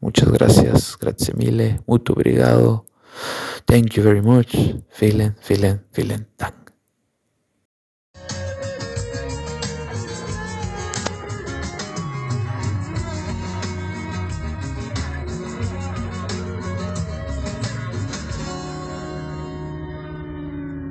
[0.00, 2.86] Muchas gracias, grazie mille, muito obrigado.
[3.66, 4.54] Thank you very much.
[4.98, 6.69] Vielen, vielen, vielen Dank.